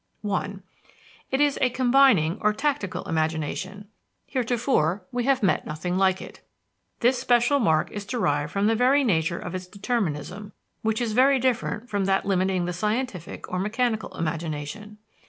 [0.21, 0.63] (1)
[1.29, 3.87] It is a combining or tactical imagination.
[4.25, 6.41] Heretofore, we have met nothing like it.
[7.01, 11.37] This special mark is derived from the very nature of its determinism, which is very
[11.37, 14.97] different from that limiting the scientific or mechanical imagination.